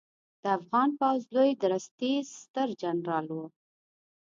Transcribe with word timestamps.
د 0.41 0.43
افغان 0.57 0.89
پوځ 0.99 1.21
لوی 1.35 1.51
درستیز 1.63 2.25
سترجنرال 2.41 3.27
و 3.37 3.39